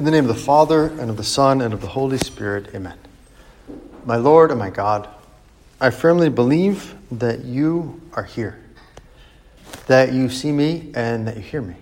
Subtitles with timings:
[0.00, 2.74] In the name of the Father, and of the Son, and of the Holy Spirit,
[2.74, 2.96] amen.
[4.06, 5.06] My Lord and my God,
[5.78, 8.58] I firmly believe that you are here,
[9.88, 11.74] that you see me, and that you hear me.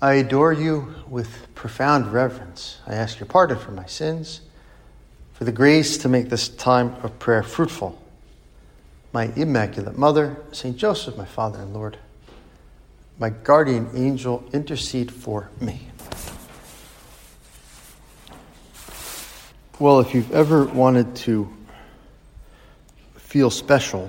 [0.00, 2.78] I adore you with profound reverence.
[2.86, 4.40] I ask your pardon for my sins,
[5.34, 8.02] for the grace to make this time of prayer fruitful.
[9.12, 10.78] My Immaculate Mother, St.
[10.78, 11.98] Joseph, my Father and Lord,
[13.18, 15.88] my guardian angel, intercede for me.
[19.80, 21.52] Well, if you've ever wanted to
[23.16, 24.08] feel special,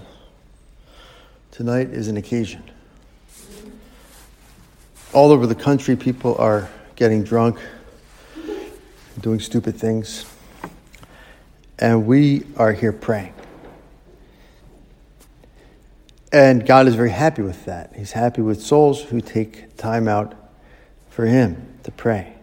[1.49, 2.61] tonight is an occasion.
[5.11, 7.57] All over the country, people are getting drunk,
[9.21, 10.25] doing stupid things,
[11.79, 13.33] and we are here praying.
[16.31, 17.95] And God is very happy with that.
[17.95, 20.35] He's happy with souls who take time out
[21.09, 22.34] for Him to pray.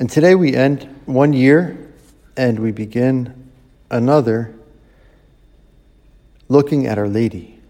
[0.00, 1.92] And today we end one year
[2.34, 3.50] and we begin
[3.90, 4.54] another
[6.48, 7.60] looking at Our Lady.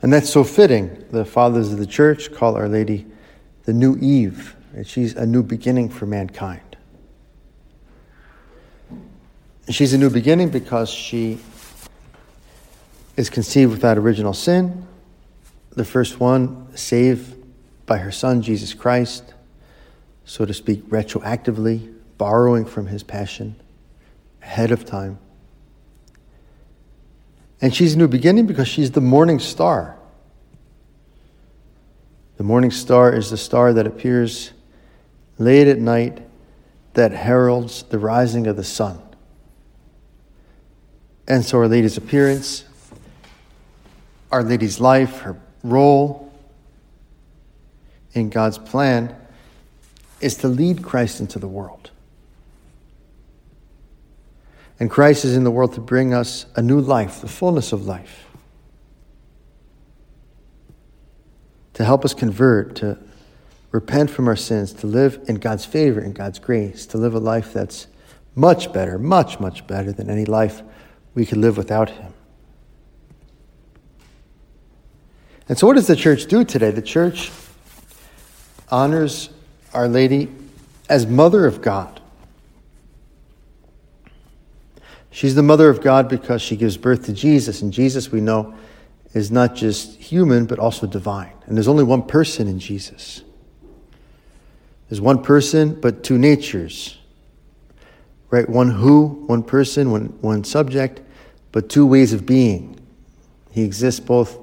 [0.00, 1.04] And that's so fitting.
[1.10, 3.04] The fathers of the church call Our Lady
[3.64, 4.56] the new Eve.
[4.72, 6.78] And she's a new beginning for mankind.
[9.68, 11.40] She's a new beginning because she
[13.18, 14.86] is conceived without original sin,
[15.72, 17.36] the first one saved
[17.84, 19.34] by her Son, Jesus Christ
[20.26, 23.54] so to speak, retroactively, borrowing from his passion
[24.42, 25.18] ahead of time.
[27.60, 29.96] And she's a new beginning because she's the morning star.
[32.36, 34.52] The morning star is the star that appears
[35.38, 36.20] late at night
[36.94, 39.00] that heralds the rising of the sun.
[41.28, 42.64] And so, Our Lady's appearance,
[44.32, 46.32] Our Lady's life, her role
[48.12, 49.14] in God's plan
[50.20, 51.90] is to lead Christ into the world.
[54.78, 57.86] And Christ is in the world to bring us a new life, the fullness of
[57.86, 58.26] life.
[61.74, 62.98] To help us convert, to
[63.70, 67.18] repent from our sins, to live in God's favor and God's grace, to live a
[67.18, 67.86] life that's
[68.34, 70.62] much better, much, much better than any life
[71.14, 72.12] we could live without Him.
[75.48, 76.70] And so, what does the church do today?
[76.70, 77.30] The church
[78.68, 79.30] honors
[79.76, 80.28] our Lady
[80.88, 82.00] as Mother of God.
[85.10, 88.54] She's the Mother of God because she gives birth to Jesus, and Jesus, we know,
[89.12, 91.32] is not just human, but also divine.
[91.46, 93.22] And there's only one person in Jesus.
[94.88, 96.98] There's one person, but two natures.
[98.30, 98.48] Right?
[98.48, 101.00] One who, one person, one, one subject,
[101.52, 102.80] but two ways of being.
[103.50, 104.38] He exists both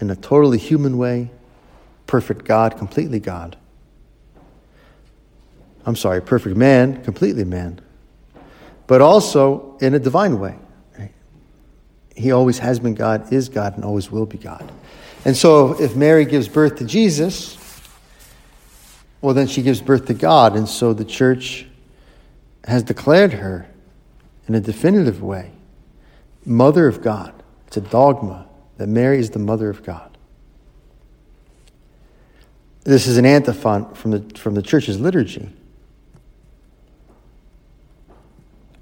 [0.00, 1.30] in a totally human way,
[2.06, 3.56] perfect God, completely God,
[5.86, 7.80] I'm sorry, perfect man, completely man,
[8.86, 10.56] but also in a divine way.
[12.14, 14.70] He always has been God, is God, and always will be God.
[15.24, 17.56] And so if Mary gives birth to Jesus,
[19.22, 20.56] well, then she gives birth to God.
[20.56, 21.66] And so the church
[22.64, 23.66] has declared her
[24.48, 25.52] in a definitive way
[26.44, 27.32] Mother of God.
[27.66, 28.46] It's a dogma
[28.78, 30.16] that Mary is the Mother of God.
[32.84, 35.50] This is an antiphon from the, from the church's liturgy.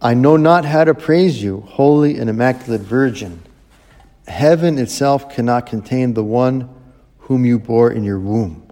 [0.01, 3.43] I know not how to praise you, holy and immaculate Virgin.
[4.29, 6.69] Heaven itself cannot contain the one
[7.19, 8.69] whom you bore in your womb.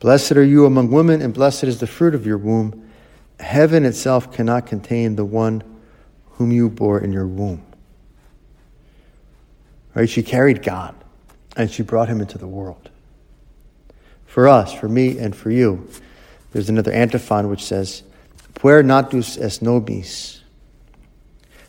[0.00, 2.90] Blessed are you among women, and blessed is the fruit of your womb.
[3.40, 5.62] Heaven itself cannot contain the one
[6.32, 7.64] whom you bore in your womb.
[9.94, 10.08] Right?
[10.08, 10.94] She carried God,
[11.56, 12.90] and she brought him into the world.
[14.26, 15.88] For us, for me, and for you,
[16.52, 18.02] there's another antiphon which says,
[18.64, 20.40] Puer natus es nobis,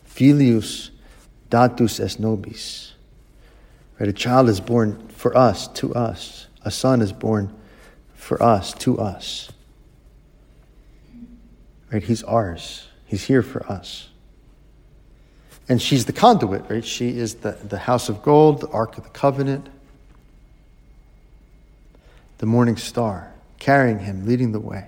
[0.05, 0.91] filius
[1.49, 2.93] datus es nobis.
[3.99, 4.07] Right?
[4.07, 6.47] A child is born for us, to us.
[6.61, 7.53] A son is born
[8.13, 9.51] for us, to us.
[11.91, 12.01] Right?
[12.01, 12.87] He's ours.
[13.05, 14.07] He's here for us.
[15.67, 16.85] And she's the conduit, right?
[16.85, 19.67] She is the, the house of gold, the ark of the covenant,
[22.37, 24.87] the morning star, carrying him, leading the way.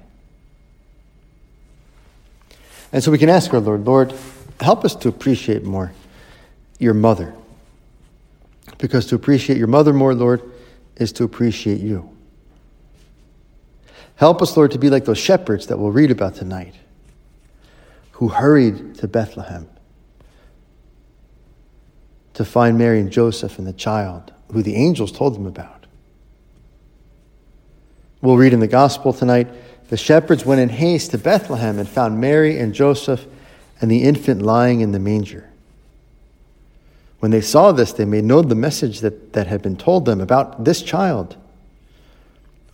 [2.92, 4.13] And so we can ask our Lord, Lord,
[4.60, 5.92] help us to appreciate more
[6.80, 7.34] your mother.
[8.78, 10.42] Because to appreciate your mother more, Lord,
[10.95, 12.10] is to appreciate you.
[14.16, 16.75] Help us, Lord, to be like those shepherds that we'll read about tonight
[18.12, 19.69] who hurried to Bethlehem
[22.34, 25.86] to find Mary and Joseph and the child who the angels told them about.
[28.22, 29.48] We'll read in the gospel tonight
[29.89, 33.25] the shepherds went in haste to Bethlehem and found Mary and Joseph
[33.80, 35.50] and the infant lying in the manger.
[37.19, 40.22] When they saw this, they made known the message that, that had been told them
[40.22, 41.36] about this child.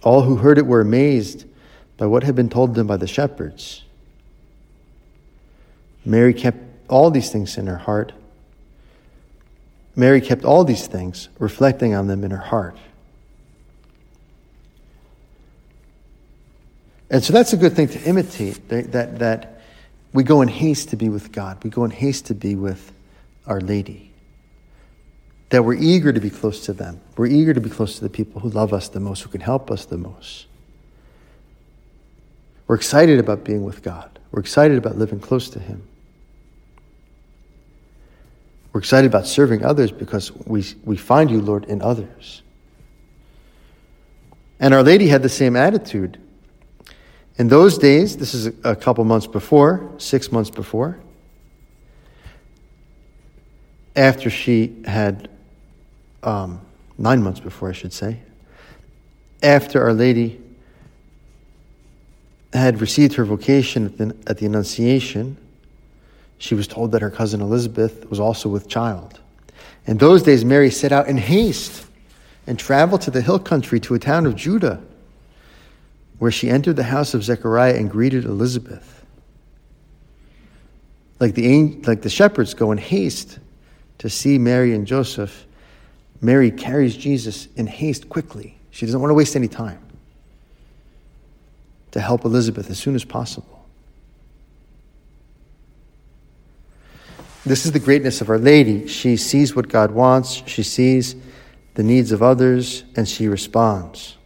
[0.02, 1.46] All who heard it were amazed
[1.98, 3.84] by what had been told them by the shepherds.
[6.04, 6.58] Mary kept
[6.90, 8.12] all these things in her heart.
[9.96, 12.78] Mary kept all these things, reflecting on them in her heart.
[17.14, 19.62] And so that's a good thing to imitate, that, that,
[20.14, 21.64] we go in haste to be with God.
[21.64, 22.92] We go in haste to be with
[23.46, 24.12] Our Lady.
[25.50, 27.00] That we're eager to be close to them.
[27.16, 29.42] We're eager to be close to the people who love us the most, who can
[29.42, 30.48] help us the most.
[32.68, 34.20] We're excited about being with God.
[34.32, 35.88] We're excited about living close to Him.
[38.72, 42.42] We're excited about serving others because we, we find you, Lord, in others.
[44.60, 46.20] And Our Lady had the same attitude.
[47.38, 51.00] In those days, this is a couple months before, six months before,
[53.96, 55.30] after she had,
[56.22, 56.62] um,
[56.98, 58.20] nine months before, I should say,
[59.42, 60.40] after Our Lady
[62.54, 65.38] had received her vocation at the, at the Annunciation,
[66.38, 69.20] she was told that her cousin Elizabeth was also with child.
[69.88, 71.86] In those days, Mary set out in haste
[72.46, 74.82] and traveled to the hill country to a town of Judah
[76.20, 79.06] where she entered the house of Zechariah and greeted Elizabeth.
[81.20, 83.40] Like the, like the shepherds go in haste
[84.00, 85.46] to see Mary and Joseph,
[86.22, 88.58] Mary carries Jesus in haste quickly.
[88.72, 89.80] She doesn't want to waste any time
[91.92, 93.66] to help Elizabeth as soon as possible.
[97.46, 98.88] This is the greatness of Our Lady.
[98.88, 101.16] She sees what God wants, she sees
[101.76, 104.18] the needs of others, and she responds.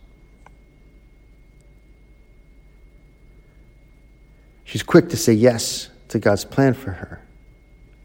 [4.67, 7.21] She's quick to say yes to God's plan for her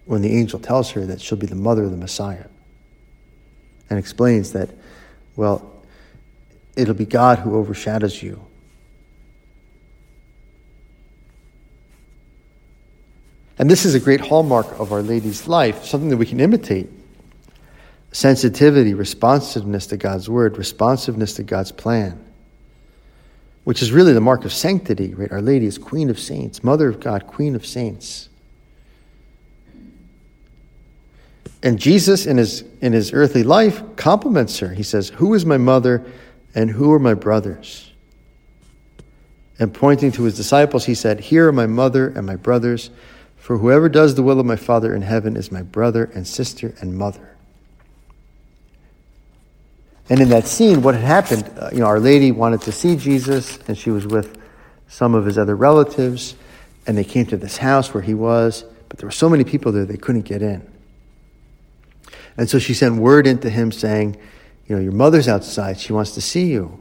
[0.04, 2.46] when the angel tells her that she'll be the mother of the Messiah
[3.90, 4.70] and explains that,
[5.34, 5.82] well,
[6.76, 8.40] it'll be God who overshadows you.
[13.58, 16.88] And this is a great hallmark of Our Lady's life, something that we can imitate
[18.12, 22.24] sensitivity, responsiveness to God's word, responsiveness to God's plan
[23.64, 25.30] which is really the mark of sanctity, right?
[25.30, 28.28] Our Lady is Queen of Saints, Mother of God, Queen of Saints.
[31.62, 34.70] And Jesus, in his, in his earthly life, compliments her.
[34.70, 36.04] He says, Who is my mother
[36.54, 37.92] and who are my brothers?
[39.60, 42.90] And pointing to his disciples, he said, Here are my mother and my brothers,
[43.36, 46.74] for whoever does the will of my Father in heaven is my brother and sister
[46.80, 47.31] and mother.
[50.12, 52.96] And in that scene, what had happened, uh, you know, Our Lady wanted to see
[52.96, 54.36] Jesus, and she was with
[54.86, 56.34] some of his other relatives,
[56.86, 59.72] and they came to this house where he was, but there were so many people
[59.72, 60.70] there they couldn't get in.
[62.36, 64.18] And so she sent word into him saying,
[64.66, 66.78] You know, your mother's outside, she wants to see you.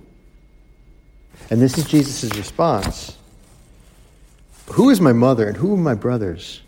[1.50, 3.18] And this is Jesus' response
[4.74, 6.64] Who is my mother and who are my brothers?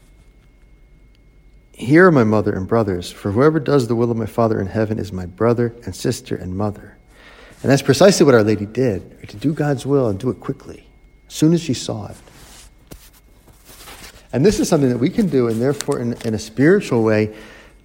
[1.75, 4.67] Here are my mother and brothers, for whoever does the will of my Father in
[4.67, 6.97] heaven is my brother and sister and mother.
[7.61, 10.87] And that's precisely what Our Lady did, to do God's will and do it quickly,
[11.27, 12.17] as soon as she saw it.
[14.31, 17.35] And this is something that we can do, and therefore, in, in a spiritual way,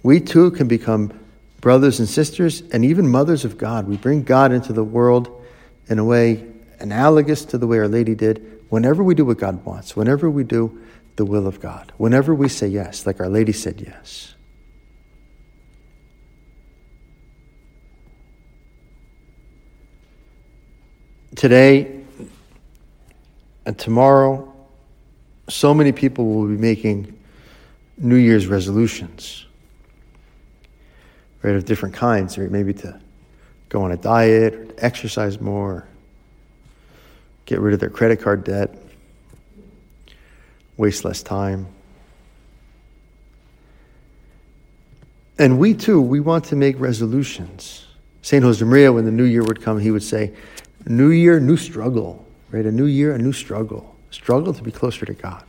[0.03, 1.19] we too can become
[1.61, 3.87] brothers and sisters and even mothers of God.
[3.87, 5.43] We bring God into the world
[5.87, 6.45] in a way
[6.79, 10.43] analogous to the way Our Lady did whenever we do what God wants, whenever we
[10.43, 10.79] do
[11.19, 11.91] the will of God.
[11.97, 14.35] Whenever we say yes, like Our Lady said yes.
[21.35, 21.99] Today
[23.65, 24.49] and tomorrow,
[25.49, 27.19] so many people will be making
[27.97, 29.45] New Year's resolutions,
[31.43, 32.49] right, of different kinds, right?
[32.49, 32.97] Maybe to
[33.67, 35.85] go on a diet, or exercise more,
[37.45, 38.73] get rid of their credit card debt
[40.79, 41.67] waste less time.
[45.37, 47.85] And we too, we want to make resolutions.
[48.21, 48.43] St.
[48.43, 50.33] Josemaria, when the new year would come, he would say,
[50.87, 52.65] New year, new struggle, right?
[52.65, 53.95] A new year, a new struggle.
[54.11, 55.43] Struggle to be closer to God.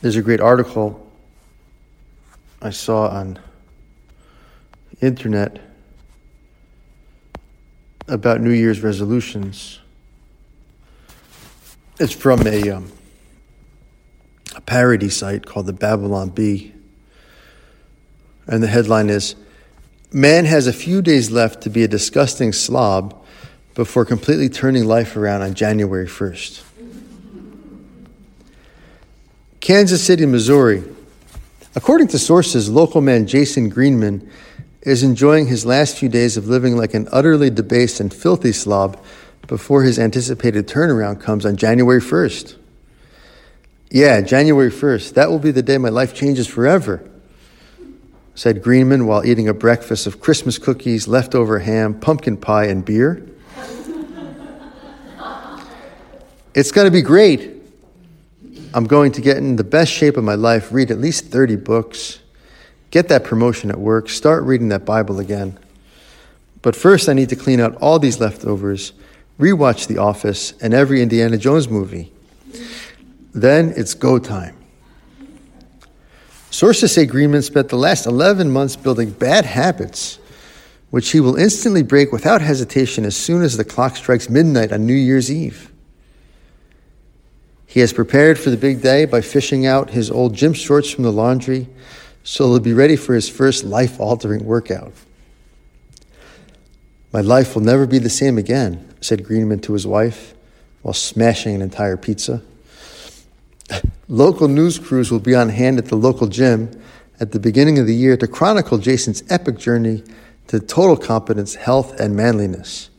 [0.00, 1.10] There's a great article
[2.62, 3.38] I saw on
[5.00, 5.60] internet
[8.06, 9.80] about New Year's resolutions.
[12.00, 12.90] It's from a, um,
[14.56, 16.72] a parody site called the Babylon Bee.
[18.46, 19.34] And the headline is
[20.10, 23.22] Man has a few days left to be a disgusting slob
[23.74, 26.62] before completely turning life around on January 1st.
[29.60, 30.82] Kansas City, Missouri.
[31.76, 34.26] According to sources, local man Jason Greenman
[34.80, 38.98] is enjoying his last few days of living like an utterly debased and filthy slob
[39.50, 42.54] before his anticipated turnaround comes on January 1st.
[43.90, 45.14] Yeah, January 1st.
[45.14, 47.02] That will be the day my life changes forever,
[48.36, 53.26] said Greenman while eating a breakfast of Christmas cookies, leftover ham, pumpkin pie, and beer.
[56.54, 57.50] it's going to be great.
[58.72, 61.56] I'm going to get in the best shape of my life, read at least 30
[61.56, 62.20] books,
[62.92, 65.58] get that promotion at work, start reading that Bible again.
[66.62, 68.92] But first, I need to clean out all these leftovers,
[69.40, 72.12] rewatch The Office and every Indiana Jones movie.
[73.32, 74.56] Then it's go time.
[76.50, 80.18] Sources say Greenman spent the last 11 months building bad habits,
[80.90, 84.86] which he will instantly break without hesitation as soon as the clock strikes midnight on
[84.86, 85.70] New Year's Eve.
[87.66, 91.04] He has prepared for the big day by fishing out his old gym shorts from
[91.04, 91.68] the laundry
[92.22, 94.92] so he'll be ready for his first life altering workout.
[97.12, 100.34] My life will never be the same again, said Greenman to his wife
[100.82, 102.42] while smashing an entire pizza.
[104.08, 106.70] Local news crews will be on hand at the local gym
[107.20, 110.02] at the beginning of the year to chronicle Jason's epic journey
[110.48, 112.90] to total competence, health, and manliness.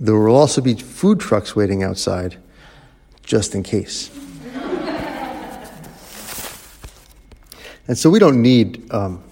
[0.00, 2.38] There will also be food trucks waiting outside,
[3.22, 4.10] just in case.
[7.86, 9.22] and so we don't need um,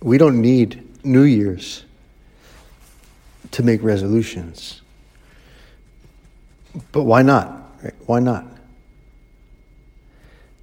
[0.00, 1.84] we don't need New Year's
[3.52, 4.80] to make resolutions.
[6.90, 7.74] But why not?
[7.82, 7.94] Right?
[8.06, 8.46] Why not?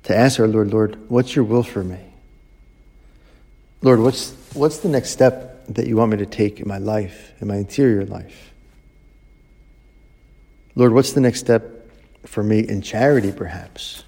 [0.09, 1.99] to ask our Lord, Lord, what's your will for me?
[3.83, 7.31] Lord, what's, what's the next step that you want me to take in my life,
[7.39, 8.51] in my interior life?
[10.73, 11.87] Lord, what's the next step
[12.25, 14.03] for me in charity, perhaps,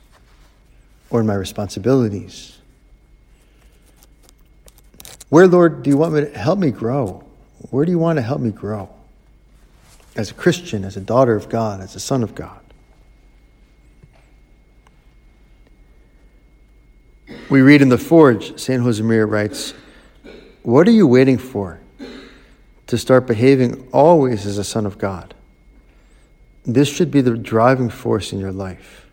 [1.11, 2.57] or in my responsibilities?
[5.29, 7.23] Where, Lord, do you want me to help me grow?
[7.69, 8.89] Where do you want to help me grow?
[10.15, 12.59] As a Christian, as a daughter of God, as a son of God.
[17.49, 18.81] We read in the Forge, St.
[18.81, 19.73] Josemaria writes,
[20.63, 21.79] What are you waiting for
[22.87, 25.33] to start behaving always as a son of God?
[26.65, 29.05] This should be the driving force in your life.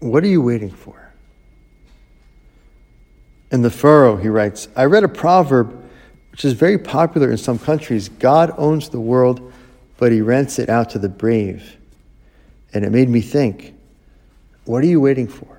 [0.00, 1.07] What are you waiting for?
[3.50, 5.74] In the furrow, he writes, I read a proverb
[6.30, 9.52] which is very popular in some countries God owns the world,
[9.96, 11.76] but he rents it out to the brave.
[12.72, 13.74] And it made me think
[14.64, 15.58] what are you waiting for?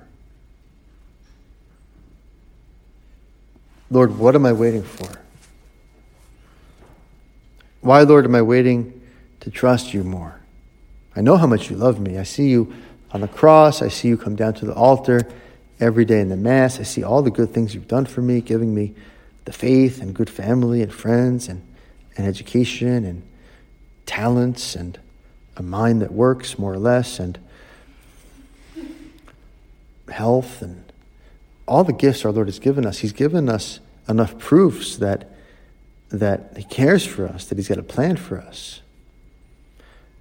[3.90, 5.20] Lord, what am I waiting for?
[7.80, 9.02] Why, Lord, am I waiting
[9.40, 10.40] to trust you more?
[11.16, 12.18] I know how much you love me.
[12.18, 12.72] I see you
[13.10, 13.82] on the cross.
[13.82, 15.26] I see you come down to the altar
[15.80, 16.78] every day in the Mass.
[16.78, 18.94] I see all the good things you've done for me, giving me
[19.46, 21.62] the faith and good family and friends and,
[22.16, 23.22] and education and
[24.06, 24.98] talents and
[25.56, 27.38] a mind that works more or less, and
[30.08, 30.92] health, and
[31.66, 32.98] all the gifts our Lord has given us.
[32.98, 35.30] He's given us enough proofs that,
[36.10, 38.80] that He cares for us, that He's got a plan for us,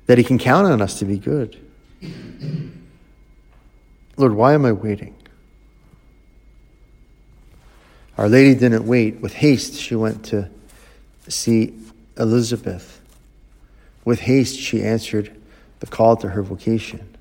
[0.06, 1.58] that He can count on us to be good.
[4.18, 5.16] Lord, why am I waiting?
[8.20, 9.22] Our Lady didn't wait.
[9.22, 10.50] With haste, she went to
[11.28, 11.74] see
[12.18, 13.00] Elizabeth
[14.10, 15.36] with haste, she answered
[15.82, 17.16] the call to her vocation.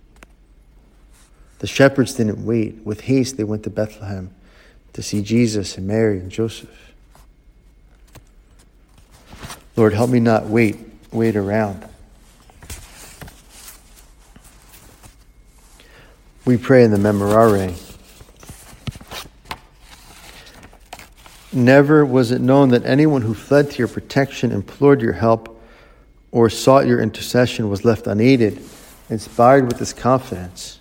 [1.59, 2.77] The shepherds didn't wait.
[2.83, 4.35] With haste, they went to Bethlehem
[4.95, 6.95] to see Jesus and Mary and Joseph.
[9.77, 10.79] Lord, help me not wait,
[11.13, 11.87] wait around.
[16.47, 17.88] We pray in the Memorare.
[21.53, 25.59] Never was it known that anyone who fled to your protection, implored your help,
[26.31, 28.63] or sought your intercession was left unaided,
[29.09, 30.79] inspired with this confidence.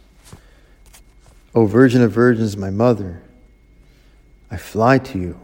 [1.56, 3.22] O Virgin of Virgins, my mother,
[4.52, 5.40] I fly to you.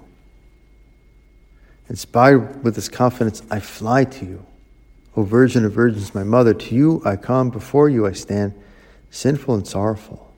[1.89, 4.46] Inspired with this confidence, I fly to you.
[5.15, 8.53] O Virgin of Virgins, my mother, to you I come, before you I stand,
[9.10, 10.34] sinful and sorrowful.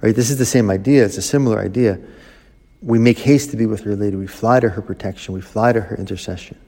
[0.00, 0.14] Right?
[0.14, 2.00] This is the same idea, it's a similar idea.
[2.80, 5.72] We make haste to be with Our Lady, we fly to her protection, we fly
[5.72, 6.58] to her intercession.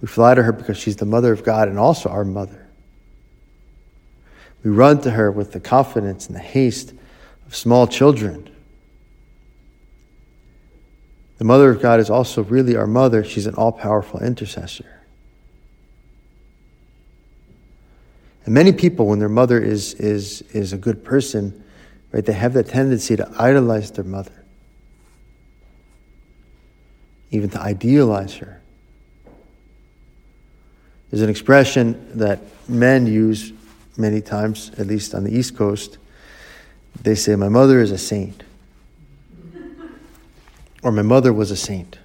[0.00, 2.66] We fly to her because she's the mother of God and also our mother.
[4.62, 6.92] We run to her with the confidence and the haste
[7.46, 8.50] of small children.
[11.38, 13.22] The Mother of God is also really our mother.
[13.22, 15.02] She's an all powerful intercessor.
[18.44, 21.64] And many people, when their mother is, is, is a good person,
[22.12, 24.44] right, they have that tendency to idolize their mother,
[27.30, 28.60] even to idealize her.
[31.10, 33.52] There's an expression that men use
[33.96, 35.98] many times, at least on the East Coast.
[37.02, 38.42] They say, My mother is a saint.
[40.82, 41.98] Or my mother was a saint.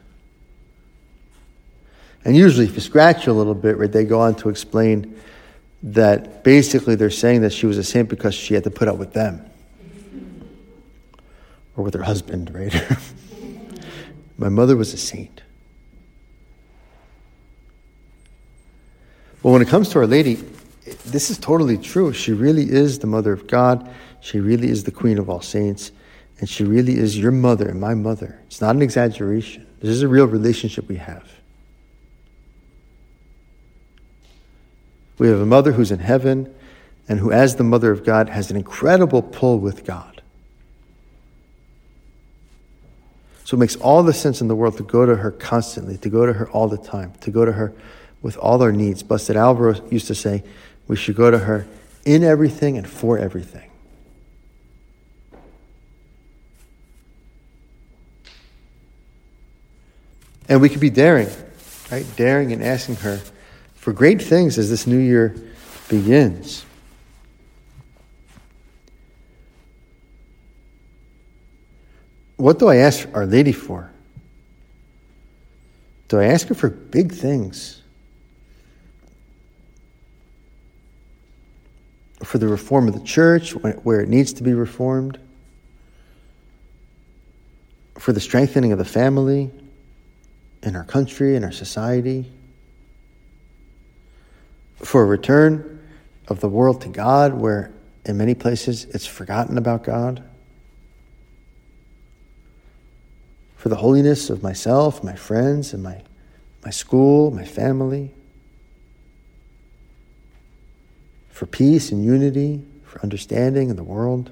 [2.23, 5.19] And usually, if you scratch a little bit, right, they go on to explain
[5.83, 8.97] that basically they're saying that she was a saint because she had to put up
[8.97, 9.43] with them
[11.75, 12.73] or with her husband, right?
[14.41, 15.43] my mother was a saint.
[19.43, 20.43] Well, when it comes to Our Lady,
[21.05, 22.11] this is totally true.
[22.11, 23.87] She really is the mother of God.
[24.19, 25.91] She really is the queen of all saints.
[26.39, 28.39] And she really is your mother and my mother.
[28.47, 29.67] It's not an exaggeration.
[29.79, 31.31] This is a real relationship we have.
[35.19, 36.51] We have a mother who's in heaven
[37.07, 40.10] and who, as the mother of God, has an incredible pull with God.
[43.51, 46.09] So it makes all the sense in the world to go to her constantly, to
[46.09, 47.73] go to her all the time, to go to her
[48.21, 49.03] with all our needs.
[49.03, 50.41] Blessed Alvaro used to say,
[50.87, 51.67] we should go to her
[52.05, 53.69] in everything and for everything.
[60.47, 61.27] And we could be daring,
[61.91, 62.05] right?
[62.15, 63.19] Daring and asking her
[63.75, 65.35] for great things as this new year
[65.89, 66.65] begins.
[72.41, 73.91] What do I ask Our Lady for?
[76.07, 77.77] Do I ask her for big things?
[82.23, 85.19] for the reform of the church where it needs to be reformed,
[87.97, 89.49] for the strengthening of the family
[90.61, 92.31] in our country in our society,
[94.77, 95.81] for a return
[96.27, 97.71] of the world to God where
[98.05, 100.23] in many places it's forgotten about God,
[103.61, 106.01] for the holiness of myself, my friends, and my,
[106.65, 108.11] my school, my family.
[111.41, 114.29] for peace and unity, for understanding in the world.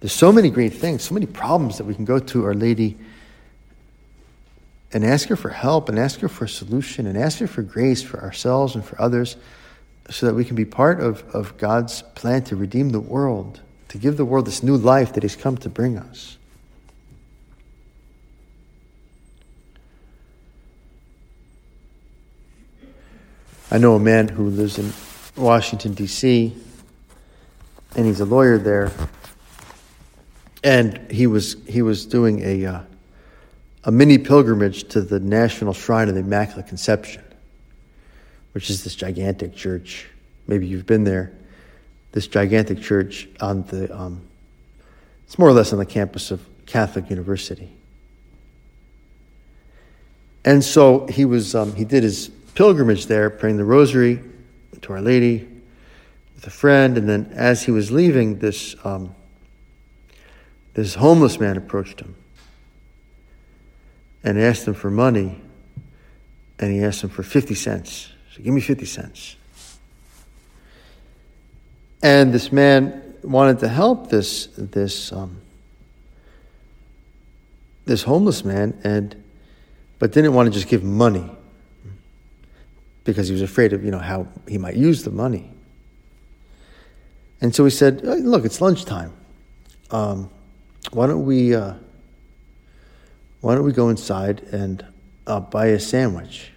[0.00, 2.98] There's so many great things, so many problems that we can go to Our Lady
[4.92, 7.62] and ask her for help and ask her for a solution and ask her for
[7.62, 9.38] grace for ourselves and for others
[10.10, 13.96] so that we can be part of, of God's plan to redeem the world, to
[13.96, 16.36] give the world this new life that He's come to bring us.
[23.72, 24.92] I know a man who lives in
[25.40, 26.52] Washington, D.C.,
[27.94, 28.90] and he's a lawyer there.
[30.64, 32.80] And he was, he was doing a, uh,
[33.84, 37.22] a mini pilgrimage to the National Shrine of the Immaculate Conception,
[38.52, 40.08] which is this gigantic church.
[40.48, 41.32] Maybe you've been there.
[42.10, 44.20] This gigantic church on the, um,
[45.26, 47.70] it's more or less on the campus of Catholic University.
[50.44, 54.20] And so he was, um, he did his pilgrimage there, praying the rosary,
[54.82, 55.48] to Our Lady
[56.34, 59.14] with a friend, and then as he was leaving, this um,
[60.74, 62.14] this homeless man approached him
[64.22, 65.40] and asked him for money,
[66.58, 68.12] and he asked him for fifty cents.
[68.34, 69.36] So give me fifty cents.
[72.02, 75.40] And this man wanted to help this this um,
[77.86, 79.16] this homeless man, and
[79.98, 81.24] but didn't want to just give money
[83.04, 85.50] because he was afraid of, you know, how he might use the money.
[87.40, 89.12] And so he said, look, it's lunchtime.
[89.90, 90.30] Um,
[90.92, 91.74] why don't we, uh,
[93.40, 94.84] why don't we go inside and
[95.26, 96.52] uh, buy a sandwich?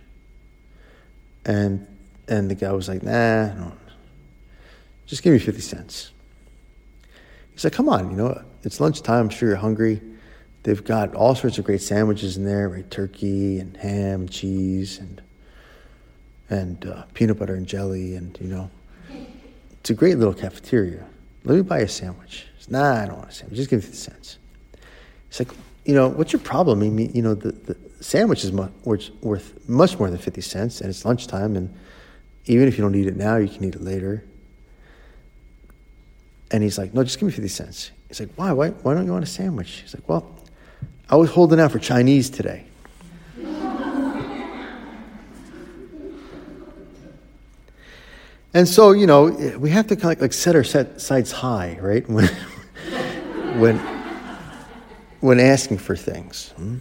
[1.45, 1.87] And,
[2.27, 3.71] and the guy was like, nah, no,
[5.05, 6.11] just give me 50 cents.
[7.51, 9.25] He said, come on, you know, it's lunchtime.
[9.25, 10.01] I'm sure you're hungry.
[10.63, 12.89] They've got all sorts of great sandwiches in there, right?
[12.89, 15.21] Turkey and ham cheese and
[16.49, 18.69] and uh, peanut butter and jelly, and you know,
[19.79, 21.05] it's a great little cafeteria.
[21.43, 22.45] Let me buy a sandwich.
[22.59, 23.57] Said, nah, I don't want a sandwich.
[23.57, 24.37] Just give me the cents.
[25.27, 25.49] It's like,
[25.85, 26.81] you know, what's your problem?
[26.81, 30.81] I mean, you know, the, the sandwich is much, worth much more than 50 cents,
[30.81, 31.73] and it's lunchtime, and
[32.45, 34.23] even if you don't eat it now, you can eat it later.
[36.51, 37.91] And he's like, no, just give me 50 cents.
[38.07, 38.51] He's like, why?
[38.53, 39.81] Why, why don't you want a sandwich?
[39.81, 40.33] He's like, well,
[41.09, 42.65] I was holding out for Chinese today.
[48.53, 49.25] And so, you know,
[49.57, 52.07] we have to kind of like set our set sights high, right?
[52.09, 52.27] When,
[53.59, 53.77] when,
[55.19, 56.49] when asking for things.
[56.55, 56.77] Hmm?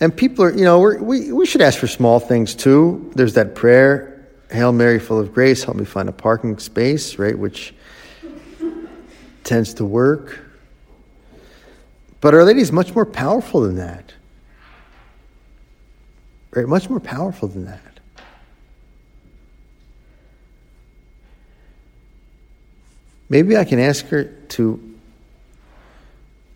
[0.00, 3.10] And people are, you know, we we, should ask for small things too.
[3.14, 7.36] There's that prayer, Hail Mary, full of grace, help me find a parking space, right,
[7.36, 7.74] which
[9.44, 10.38] tends to work.
[12.20, 14.12] But Our Lady is much more powerful than that.
[16.50, 16.66] Right?
[16.66, 17.97] Much more powerful than that.
[23.28, 24.96] Maybe I can ask her to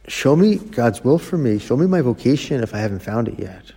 [0.08, 3.38] show me God's will for me, show me my vocation if I haven't found it
[3.38, 3.72] yet.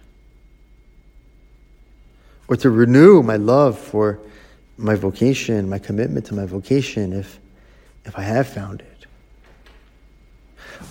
[2.47, 4.19] Or to renew my love for
[4.77, 7.39] my vocation, my commitment to my vocation if,
[8.05, 9.05] if I have found it.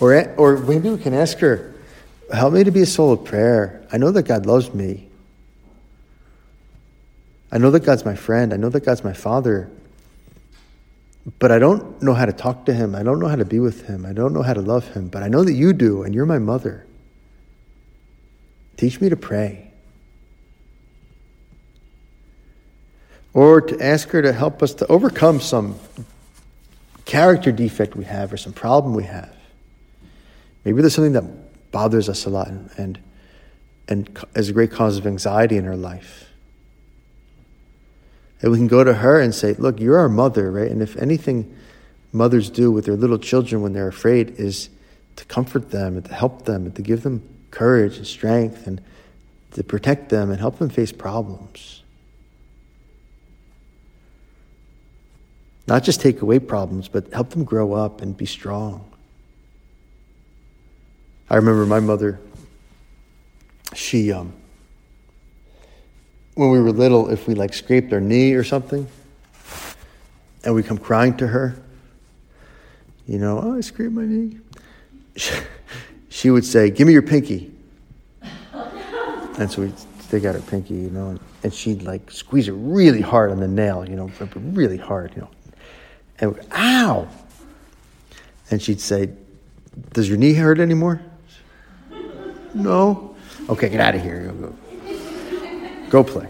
[0.00, 1.74] Or, or maybe we can ask her,
[2.32, 3.86] help me to be a soul of prayer.
[3.92, 5.08] I know that God loves me.
[7.52, 8.52] I know that God's my friend.
[8.52, 9.70] I know that God's my father.
[11.38, 12.94] But I don't know how to talk to him.
[12.94, 14.04] I don't know how to be with him.
[14.04, 15.08] I don't know how to love him.
[15.08, 16.87] But I know that you do, and you're my mother.
[18.76, 19.70] Teach me to pray.
[23.32, 25.76] Or to ask her to help us to overcome some
[27.04, 29.34] character defect we have or some problem we have.
[30.64, 32.98] Maybe there's something that bothers us a lot and, and,
[33.88, 36.30] and is a great cause of anxiety in our life.
[38.50, 40.70] We can go to her and say, Look, you're our mother, right?
[40.70, 41.57] And if anything
[42.12, 44.68] mothers do with their little children when they're afraid is
[45.16, 48.80] to comfort them and to help them and to give them courage and strength and
[49.52, 51.83] to protect them and help them face problems.
[55.66, 58.85] Not just take away problems, but help them grow up and be strong.
[61.30, 62.20] I remember my mother,
[63.74, 64.35] she, um,
[66.34, 68.86] when we were little, if we like scraped our knee or something,
[70.44, 71.56] and we come crying to her,
[73.06, 74.38] you know, oh, I scraped my knee.
[76.08, 77.52] She, would say, Give me your pinky.
[79.38, 82.52] And so we'd stick out her pinky, you know, and, and she'd like squeeze it
[82.52, 85.30] really hard on the nail, you know, really hard, you know.
[86.20, 87.08] And ow!
[88.50, 89.10] And she'd say,
[89.92, 91.02] Does your knee hurt anymore?
[92.54, 93.16] No?
[93.48, 94.32] Okay, get out of here.
[95.94, 96.26] Go, play.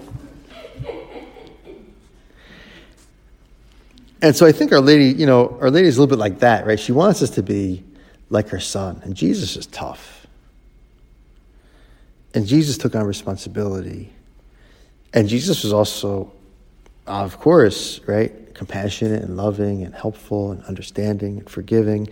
[4.20, 6.40] And so I think Our Lady, you know, Our Lady is a little bit like
[6.40, 6.78] that, right?
[6.78, 7.82] She wants us to be
[8.28, 9.00] like her son.
[9.04, 10.26] And Jesus is tough.
[12.34, 14.12] And Jesus took on responsibility.
[15.14, 16.30] And Jesus was also,
[17.06, 22.10] of course, right, compassionate and loving and helpful and understanding and forgiving.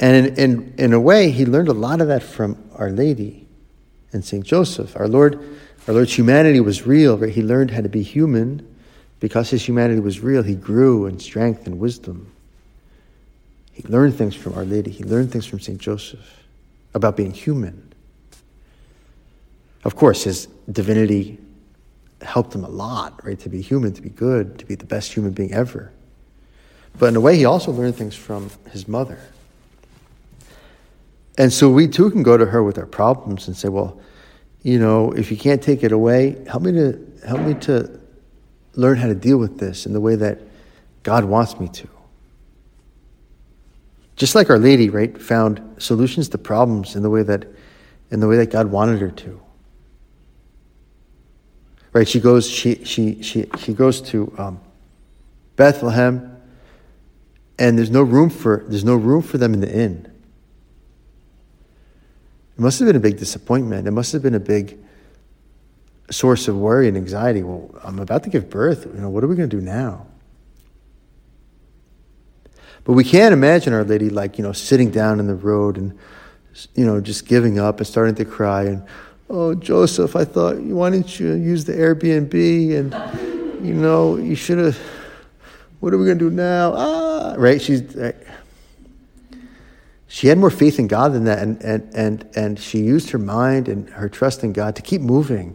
[0.00, 3.46] And in, in, in a way, he learned a lot of that from Our Lady
[4.14, 4.46] and St.
[4.46, 4.96] Joseph.
[4.96, 7.32] Our Lord, our Lord's humanity was real, right?
[7.32, 8.66] He learned how to be human.
[9.20, 12.32] Because his humanity was real, he grew in strength and wisdom.
[13.72, 14.90] He learned things from Our Lady.
[14.90, 15.78] He learned things from St.
[15.78, 16.42] Joseph
[16.94, 17.92] about being human.
[19.84, 21.38] Of course, his divinity
[22.22, 23.38] helped him a lot, right?
[23.40, 25.92] To be human, to be good, to be the best human being ever.
[26.98, 29.18] But in a way, he also learned things from his mother.
[31.38, 34.00] And so we too can go to her with our problems and say, well,
[34.62, 38.00] you know, if you can't take it away, help me to help me to
[38.74, 40.40] learn how to deal with this in the way that
[41.02, 41.88] God wants me to.
[44.16, 47.46] Just like Our Lady, right, found solutions to problems in the way that
[48.10, 49.40] in the way that God wanted her to.
[51.92, 54.60] Right, she goes, she she she she goes to um,
[55.56, 56.36] Bethlehem,
[57.58, 60.09] and there's no room for there's no room for them in the inn.
[62.60, 63.88] It must have been a big disappointment.
[63.88, 64.76] It must have been a big
[66.10, 67.42] source of worry and anxiety.
[67.42, 68.84] Well, I'm about to give birth.
[68.84, 70.06] You know, what are we going to do now?
[72.84, 75.98] But we can't imagine Our Lady like, you know, sitting down in the road and,
[76.74, 78.84] you know, just giving up and starting to cry and,
[79.30, 82.78] oh, Joseph, I thought, why didn't you use the Airbnb?
[82.78, 84.78] And, you know, you should have,
[85.80, 86.74] what are we going to do now?
[86.76, 87.62] Ah, right?
[87.62, 87.96] She's?
[90.12, 93.18] She had more faith in God than that, and, and, and, and she used her
[93.18, 95.54] mind and her trust in God to keep moving.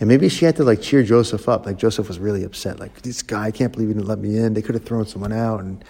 [0.00, 1.64] And maybe she had to like cheer Joseph up.
[1.64, 2.80] Like Joseph was really upset.
[2.80, 4.54] Like, this guy, I can't believe he didn't let me in.
[4.54, 5.60] They could have thrown someone out.
[5.60, 5.84] And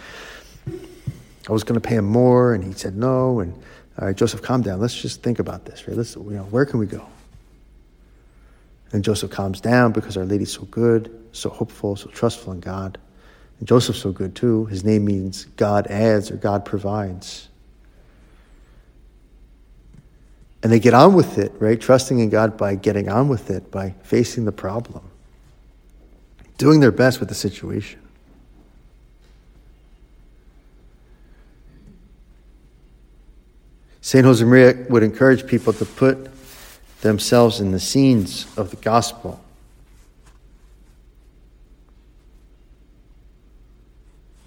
[0.68, 2.52] I was going to pay him more.
[2.52, 3.40] And he said no.
[3.40, 3.54] And
[3.98, 4.78] all right, Joseph, calm down.
[4.78, 5.96] Let's just think about this, right?
[5.96, 7.06] Let's, you know, where can we go?
[8.92, 12.98] And Joseph calms down because Our Lady's so good, so hopeful, so trustful in God.
[13.58, 14.66] And Joseph's so good too.
[14.66, 17.48] His name means God adds or God provides.
[20.64, 21.78] And they get on with it, right?
[21.78, 25.04] Trusting in God by getting on with it, by facing the problem,
[26.56, 28.00] doing their best with the situation.
[34.00, 34.24] St.
[34.24, 36.30] Josemaria would encourage people to put
[37.02, 39.38] themselves in the scenes of the gospel.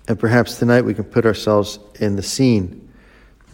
[0.08, 2.91] And perhaps tonight we can put ourselves in the scene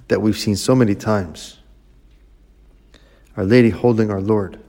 [0.08, 1.58] that we've seen so many times
[3.36, 4.60] Our Lady holding our Lord.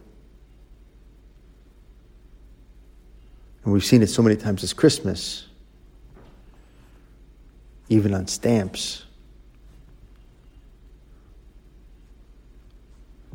[3.64, 5.46] And we've seen it so many times this Christmas,
[7.88, 9.04] even on stamps.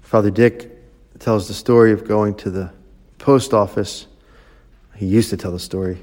[0.01, 0.71] Father Dick
[1.19, 2.71] tells the story of going to the
[3.19, 4.07] post office.
[4.95, 5.99] He used to tell the story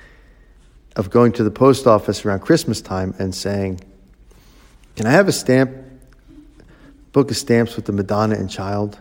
[0.96, 3.80] of going to the post office around Christmas time and saying,
[4.96, 5.70] Can I have a stamp,
[7.12, 8.98] book of stamps with the Madonna and child?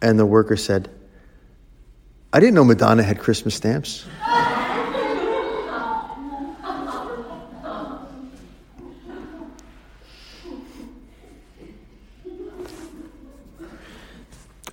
[0.00, 0.90] And the worker said,
[2.32, 4.04] I didn't know Madonna had Christmas stamps.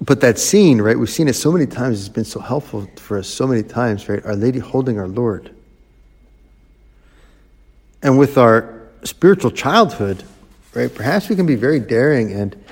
[0.03, 0.99] but that scene, right?
[0.99, 1.99] We've seen it so many times.
[1.99, 4.23] It's been so helpful for us so many times, right?
[4.25, 5.49] Our Lady holding our Lord.
[8.01, 10.23] And with our spiritual childhood,
[10.73, 10.93] right?
[10.93, 12.63] Perhaps we can be very daring and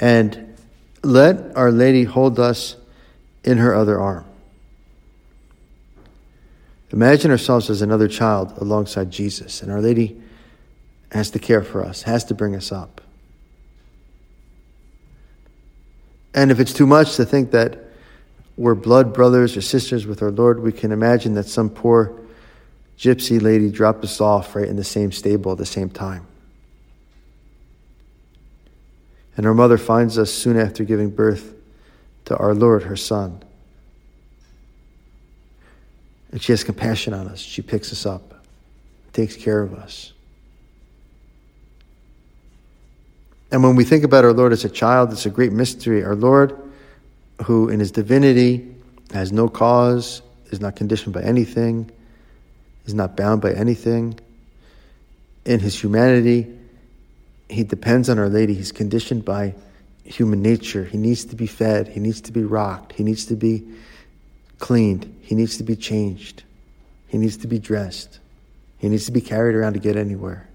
[0.00, 0.56] and
[1.02, 2.76] let Our Lady hold us
[3.44, 4.24] in her other arm.
[6.92, 10.20] Imagine ourselves as another child alongside Jesus, and Our Lady
[11.10, 13.00] has to care for us, has to bring us up.
[16.34, 17.78] And if it's too much to think that
[18.56, 22.20] we're blood brothers or sisters with our Lord, we can imagine that some poor
[22.98, 26.26] gypsy lady dropped us off right in the same stable at the same time.
[29.36, 31.54] And her mother finds us soon after giving birth
[32.26, 33.42] to our Lord, her Son.
[36.30, 37.38] And she has compassion on us.
[37.38, 38.44] She picks us up,
[39.12, 40.12] takes care of us.
[43.50, 46.02] And when we think about our Lord as a child, it's a great mystery.
[46.02, 46.58] Our Lord,
[47.44, 48.74] who in his divinity
[49.12, 51.90] has no cause, is not conditioned by anything,
[52.86, 54.18] is not bound by anything.
[55.44, 56.46] In his humanity,
[57.52, 58.54] he depends on Our Lady.
[58.54, 59.54] He's conditioned by
[60.04, 60.84] human nature.
[60.84, 63.64] He needs to be fed, he needs to be rocked, he needs to be
[64.58, 66.42] cleaned, he needs to be changed,
[67.08, 68.18] he needs to be dressed,
[68.78, 70.48] he needs to be carried around to get anywhere.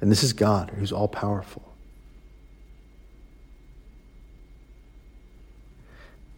[0.00, 1.62] And this is God who's all powerful.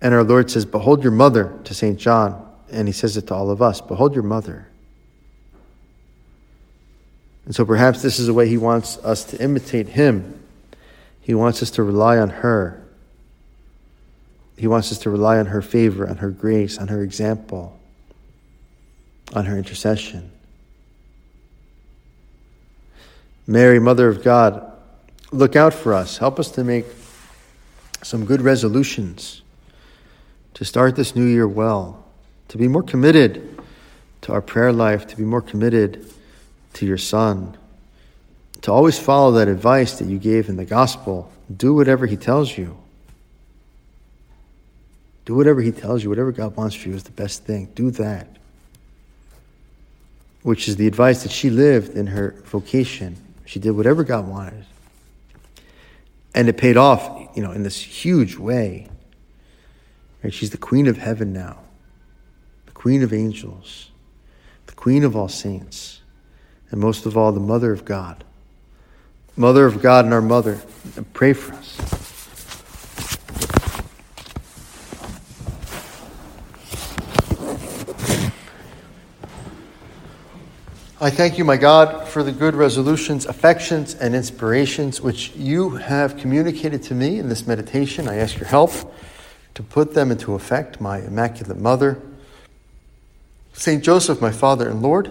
[0.00, 1.98] And our Lord says, Behold your mother to St.
[1.98, 2.46] John.
[2.70, 4.69] And he says it to all of us Behold your mother.
[7.50, 10.40] And so perhaps this is the way he wants us to imitate him.
[11.20, 12.80] He wants us to rely on her.
[14.56, 17.76] He wants us to rely on her favor, on her grace, on her example,
[19.34, 20.30] on her intercession.
[23.48, 24.72] Mary, Mother of God,
[25.32, 26.18] look out for us.
[26.18, 26.86] Help us to make
[28.00, 29.42] some good resolutions
[30.54, 32.06] to start this new year well,
[32.46, 33.60] to be more committed
[34.20, 36.06] to our prayer life, to be more committed
[36.74, 37.56] to your Son,
[38.62, 41.32] to always follow that advice that you gave in the gospel.
[41.54, 42.76] Do whatever He tells you.
[45.24, 46.08] Do whatever He tells you.
[46.08, 47.68] Whatever God wants for you is the best thing.
[47.74, 48.28] Do that.
[50.42, 53.16] Which is the advice that she lived in her vocation
[53.50, 54.64] she did whatever God wanted.
[56.36, 58.86] And it paid off, you know, in this huge way.
[60.22, 60.32] Right?
[60.32, 61.58] She's the queen of heaven now,
[62.66, 63.90] the queen of angels,
[64.66, 65.99] the queen of all saints,
[66.70, 68.24] and most of all, the mother of God.
[69.36, 70.60] Mother of God and our mother,
[71.12, 72.00] pray for us.
[81.02, 86.18] I thank you, my God, for the good resolutions, affections, and inspirations which you have
[86.18, 88.06] communicated to me in this meditation.
[88.06, 88.72] I ask your help
[89.54, 92.02] to put them into effect, my Immaculate Mother.
[93.54, 95.10] Saint Joseph, my Father and Lord,